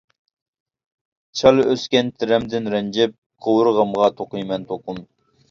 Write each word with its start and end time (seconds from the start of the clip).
چالا 1.41 1.65
ئۆسكەن 1.73 2.09
تېرەمدىن 2.23 2.71
رەنجىپ، 2.77 3.15
قوۋۇرغامغا 3.47 4.11
توقۇيمەن 4.19 4.69
توقۇم. 4.75 5.05